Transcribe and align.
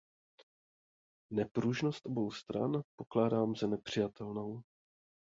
Nepružnost 1.33 2.05
obou 2.05 2.31
stran 2.31 2.81
pokládám 2.97 3.55
za 3.55 3.67
nepřijatelnou. 3.67 4.61